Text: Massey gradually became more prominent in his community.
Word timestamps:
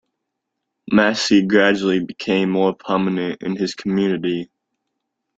Massey 0.91 1.45
gradually 1.45 2.03
became 2.03 2.49
more 2.49 2.73
prominent 2.73 3.43
in 3.43 3.55
his 3.55 3.75
community. 3.75 4.49